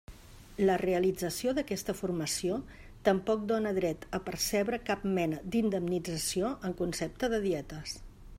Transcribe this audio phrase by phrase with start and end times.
[0.69, 2.57] La realització d'aquesta formació
[3.09, 7.99] tampoc dóna dret a percebre cap mena d'indemnització en concepte de dietes.